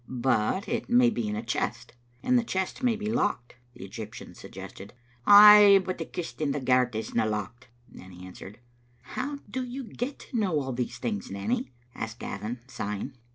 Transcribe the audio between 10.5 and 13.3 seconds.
all these things, Nanny?" asked Gavin, sighing.